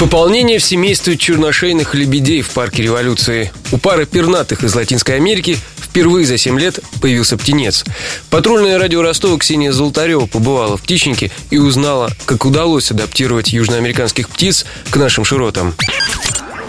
Пополнение 0.00 0.58
в 0.58 0.64
семействе 0.64 1.18
черношейных 1.18 1.94
лебедей 1.94 2.40
в 2.40 2.48
парке 2.52 2.82
революции. 2.82 3.52
У 3.70 3.76
пары 3.76 4.06
пернатых 4.06 4.64
из 4.64 4.74
Латинской 4.74 5.16
Америки 5.16 5.58
впервые 5.78 6.24
за 6.24 6.38
7 6.38 6.58
лет 6.58 6.78
появился 7.02 7.36
птенец. 7.36 7.84
Патрульное 8.30 8.78
радио 8.78 9.02
Ростова 9.02 9.36
Ксения 9.36 9.72
Золотарева 9.72 10.24
побывала 10.24 10.78
в 10.78 10.82
птичнике 10.82 11.30
и 11.50 11.58
узнала, 11.58 12.10
как 12.24 12.46
удалось 12.46 12.90
адаптировать 12.90 13.52
южноамериканских 13.52 14.30
птиц 14.30 14.64
к 14.88 14.96
нашим 14.96 15.26
широтам. 15.26 15.74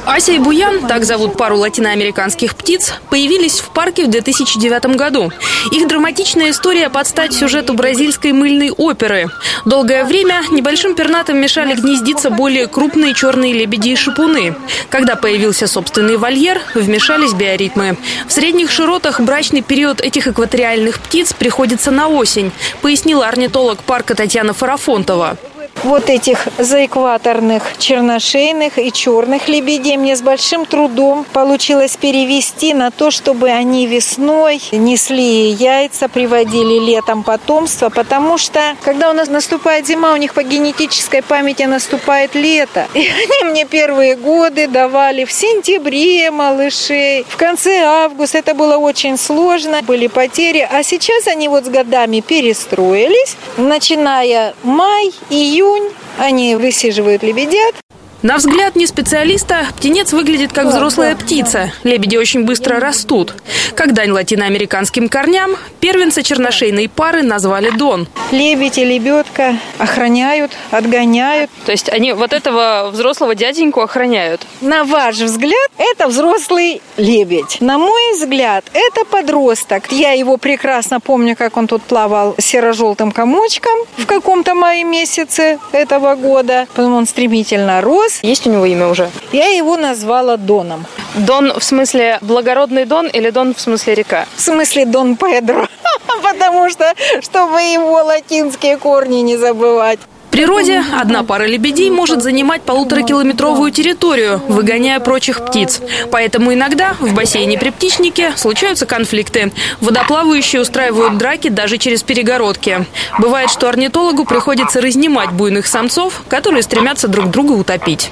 Ася 0.05 0.32
и 0.32 0.40
Буян, 0.40 0.88
так 0.88 1.05
зовут 1.05 1.38
пару 1.38 1.58
латиноамериканских 1.58 2.55
птиц, 2.55 2.94
появились 3.09 3.59
в 3.59 3.70
парке 3.70 4.05
в 4.05 4.09
2009 4.09 4.98
году. 4.98 5.32
Их 5.72 5.88
драматичная 5.88 6.50
история 6.50 6.90
под 6.90 7.08
стать 7.08 7.34
сюжету 7.34 7.73
бразильской 7.73 8.32
мыльной 8.32 8.72
оперы. 8.72 9.30
Долгое 9.64 10.04
время 10.04 10.42
небольшим 10.52 10.95
пернатым 10.95 11.38
мешали 11.38 11.76
гнездиться 11.76 12.32
более 12.32 12.68
крупные 12.68 13.14
черные 13.14 13.54
лебеди 13.54 13.90
и 13.90 13.95
шипуны. 13.95 14.56
Когда 14.90 15.16
появился 15.16 15.68
собственный 15.68 16.18
вольер, 16.18 16.59
вмешались 16.73 17.34
биоритмы. 17.34 17.95
В 18.28 18.31
средних 18.31 18.72
широтах 18.72 19.20
брачный 19.20 19.62
период 19.62 20.02
этих 20.02 20.28
экваториальных 20.28 21.00
птиц 21.00 21.34
приходится 21.34 21.92
на 21.92 22.08
осень, 22.08 22.52
пояснила 22.81 23.28
орнитолог 23.28 23.84
парка 23.84 24.16
Татьяна 24.16 24.54
Фарафонтова 24.54 25.38
вот 25.84 26.09
этих 26.09 26.48
заэкваторных 26.58 27.77
черношейных 27.77 28.77
и 28.77 28.92
черных 28.92 29.47
лебедей 29.47 29.97
мне 29.97 30.16
с 30.16 30.22
большим 30.22 30.66
трудом 30.66 31.25
получилось 31.33 31.97
перевести 31.97 32.73
на 32.73 32.92
то, 32.92 33.11
чтобы 33.11 33.50
они 33.50 33.88
весной 33.88 34.61
несли 34.72 35.50
яйца, 35.50 36.08
приводили 36.08 36.80
летом 36.80 37.23
потомство, 37.23 37.89
потому 37.89 38.38
что 38.38 38.59
когда 38.81 39.09
у 39.09 39.14
нас 39.14 39.28
наступает 39.28 39.88
зима, 39.88 40.14
у 40.14 40.17
них 40.17 40.33
по 40.33 40.44
генетической 40.44 41.22
памяти 41.22 41.64
наступает 41.64 42.36
лето. 42.36 42.88
И 42.94 43.00
они 43.00 43.52
мне 43.52 43.66
первые 43.66 44.16
годы 44.16 44.67
давали 44.67 45.25
в 45.25 45.31
сентябре 45.31 46.30
малышей, 46.31 47.25
в 47.28 47.38
конце 47.38 47.80
августа. 47.81 48.38
Это 48.38 48.53
было 48.53 48.78
очень 48.78 49.17
сложно, 49.17 49.81
были 49.81 50.08
потери. 50.08 50.67
А 50.69 50.84
сейчас 50.84 51.28
они 51.28 51.47
вот 51.47 51.66
с 51.66 51.69
годами 51.69 52.19
перестроились, 52.19 53.36
начиная 53.58 54.53
май, 54.63 55.11
июнь, 55.30 55.70
июнь, 55.72 55.91
они 56.17 56.55
высиживают 56.55 57.23
лебедят, 57.23 57.75
на 58.22 58.38
взгляд 58.38 58.75
не 58.75 58.86
специалиста, 58.86 59.66
птенец 59.75 60.14
выглядит 60.14 60.53
как 60.53 60.67
взрослая 60.67 61.16
птица. 61.16 61.72
Лебеди 61.83 62.17
очень 62.17 62.44
быстро 62.44 62.80
растут. 62.80 63.33
Как 63.75 63.94
дань 63.94 64.11
латиноамериканским 64.11 65.09
корням, 65.09 65.55
первенца 65.80 66.22
черношейной 66.22 66.88
пары 66.88 67.23
назвали 67.23 67.72
Дон. 67.72 68.08
Лебедь 68.31 68.78
и 68.78 68.86
лебедка 68.86 69.55
охраняют, 69.80 70.52
отгоняют. 70.69 71.50
То 71.66 71.72
есть 71.72 71.89
они 71.89 72.13
вот 72.13 72.33
этого 72.33 72.91
взрослого 72.91 73.33
дяденьку 73.33 73.81
охраняют? 73.81 74.45
На 74.61 74.83
ваш 74.83 75.17
взгляд, 75.17 75.72
это 75.78 76.08
взрослый 76.08 76.81
лебедь. 76.97 77.59
На 77.59 77.80
мой 77.80 78.13
взгляд, 78.13 78.66
это 78.73 79.03
подросток. 79.06 79.91
Я 79.91 80.11
его 80.11 80.38
прекрасно 80.38 81.00
помню, 81.00 81.35
как 81.35 81.58
он 81.58 81.66
тут 81.66 81.81
плавал 81.81 82.35
серо-желтым 82.38 83.11
комочком 83.11 83.80
в 83.97 84.06
каком-то 84.06 84.53
мае 84.53 84.83
месяце 84.83 85.58
этого 85.72 86.13
года. 86.13 86.67
Потом 86.75 86.94
он 86.94 87.08
стремительно 87.08 87.81
рос 87.81 88.11
Донбасс. 88.12 88.20
Есть 88.23 88.48
у 88.48 88.50
него 88.50 88.66
имя 88.66 88.88
уже? 88.88 89.09
Я 89.31 89.48
его 89.50 89.78
назвала 89.78 90.38
Доном. 90.38 90.86
Дон 91.16 91.54
в 91.58 91.64
смысле 91.64 92.18
благородный 92.22 92.86
Дон 92.86 93.08
или 93.08 93.30
Дон 93.30 93.53
в 93.53 93.59
смысле 93.59 93.96
река? 93.96 94.25
В 94.35 94.41
смысле 94.41 94.85
Дон 94.85 95.16
Педро. 95.16 95.68
Потому 96.24 96.69
что, 96.69 96.94
чтобы 97.22 97.62
его 97.62 98.03
латинские 98.03 98.78
корни 98.78 99.22
не 99.22 99.38
забывать. 99.38 100.00
Природе 100.31 100.81
одна 100.97 101.24
пара 101.24 101.44
лебедей 101.44 101.90
может 101.90 102.24
занимать 102.24 102.62
полуторакилометровую 102.62 103.72
территорию, 103.72 104.42
выгоняя 104.47 105.00
прочих 105.02 105.46
птиц. 105.46 105.81
Поэтому 106.09 106.53
иногда 106.53 106.96
в 107.00 107.14
бассейне 107.14 107.58
при 107.58 107.69
птичнике 107.69 108.31
случаются 108.38 108.86
конфликты. 108.86 109.52
Водоплавающие 109.81 110.62
устраивают 110.62 111.18
драки 111.18 111.50
даже 111.50 111.78
через 111.78 112.02
перегородки. 112.02 112.86
Бывает, 113.20 113.50
что 113.50 113.68
орнитологу 113.68 114.24
приходится 114.24 114.80
разнимать 114.80 115.31
буйных 115.31 115.68
самцов, 115.68 116.24
которые 116.30 116.64
стремятся 116.64 117.09
друг 117.09 117.30
друга 117.30 117.52
утопить. 117.52 118.09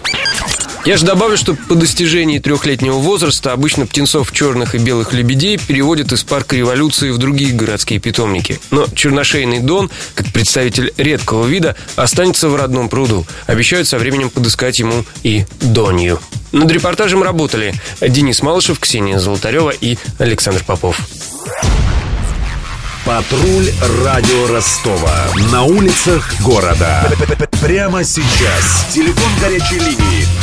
Я 0.90 0.98
же 0.98 1.06
добавлю, 1.06 1.38
что 1.38 1.54
по 1.54 1.76
достижении 1.76 2.40
трехлетнего 2.40 2.96
возраста 2.96 3.54
обычно 3.54 3.86
птенцов 3.86 4.32
черных 4.32 4.74
и 4.74 4.80
белых 4.80 5.14
лебедей 5.14 5.60
переводят 5.60 6.12
из 6.14 6.24
парка 6.24 6.56
революции 6.56 7.12
в 7.12 7.20
другие 7.20 7.54
городские 7.54 8.00
питомники. 8.00 8.60
Но 8.72 8.88
черношейный 8.96 9.60
дон, 9.60 9.92
как 10.16 10.34
представитель 10.34 10.92
редкого 10.98 11.46
вида, 11.46 11.76
останется 11.96 12.50
в 12.50 12.56
родном 12.56 12.90
пруду. 12.90 13.28
Обещают 13.46 13.88
со 13.88 14.00
временем 14.00 14.32
подыскать 14.32 14.80
ему 14.80 15.06
и 15.22 15.46
донью. 15.62 16.20
Над 16.52 16.72
репортажем 16.72 17.22
работали 17.22 17.76
Денис 18.02 18.42
Малышев, 18.42 18.80
Ксения 18.80 19.20
Золотарева 19.20 19.70
и 19.70 19.96
Александр 20.18 20.64
Попов. 20.64 21.00
Патруль 23.06 23.72
радио 24.04 24.48
Ростова. 24.48 25.28
На 25.52 25.64
улицах 25.64 26.34
города. 26.42 27.12
Прямо 27.62 28.04
сейчас. 28.04 28.88
Телефон 28.94 29.32
горячей 29.42 29.80
линии 29.80 30.28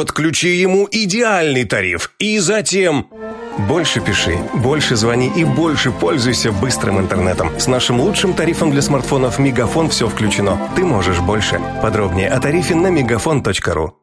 подключи 0.00 0.56
ему 0.56 0.88
идеальный 0.90 1.64
тариф 1.64 2.12
и 2.18 2.38
затем... 2.38 3.06
Больше 3.68 4.00
пиши, 4.00 4.38
больше 4.54 4.96
звони 4.96 5.30
и 5.36 5.44
больше 5.44 5.90
пользуйся 5.90 6.52
быстрым 6.52 6.98
интернетом. 6.98 7.50
С 7.60 7.66
нашим 7.66 8.00
лучшим 8.00 8.32
тарифом 8.32 8.70
для 8.70 8.80
смартфонов 8.80 9.38
Мегафон 9.38 9.90
все 9.90 10.08
включено. 10.08 10.58
Ты 10.74 10.86
можешь 10.86 11.20
больше. 11.20 11.60
Подробнее 11.82 12.30
о 12.30 12.40
тарифе 12.40 12.74
на 12.74 12.86
мегафон.ру. 12.86 13.94